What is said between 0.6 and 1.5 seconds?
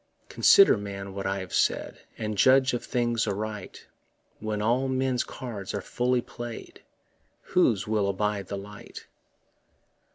man, what I